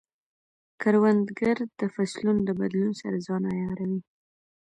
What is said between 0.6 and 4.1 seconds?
کروندګر د فصلونو د بدلون سره ځان عیاروي